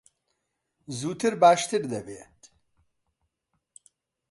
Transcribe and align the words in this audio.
زووتر 0.99 1.33
باشتر 1.41 1.81
دەبێت. 1.93 2.39